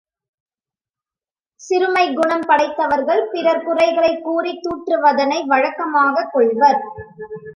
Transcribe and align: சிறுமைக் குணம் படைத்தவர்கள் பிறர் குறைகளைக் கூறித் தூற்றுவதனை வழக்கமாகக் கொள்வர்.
சிறுமைக் 1.55 2.15
குணம் 2.15 2.45
படைத்தவர்கள் 2.47 3.29
பிறர் 3.31 3.63
குறைகளைக் 3.63 4.23
கூறித் 4.23 4.65
தூற்றுவதனை 4.65 5.45
வழக்கமாகக் 5.45 6.29
கொள்வர். 6.31 6.81